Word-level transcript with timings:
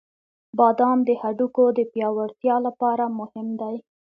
•بادام 0.57 0.97
د 1.07 1.09
هډوکو 1.21 1.65
د 1.77 1.79
پیاوړتیا 1.91 2.55
لپاره 2.67 3.03
مهم 3.19 3.47
دی. 3.61 3.75